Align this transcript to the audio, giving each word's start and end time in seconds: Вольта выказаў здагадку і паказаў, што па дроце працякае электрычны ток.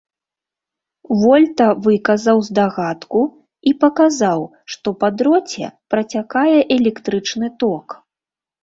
Вольта 1.23 1.67
выказаў 1.87 2.37
здагадку 2.47 3.21
і 3.73 3.77
паказаў, 3.85 4.39
што 4.73 4.87
па 5.05 5.15
дроце 5.21 5.67
працякае 5.95 6.59
электрычны 6.79 7.47
ток. 7.65 7.87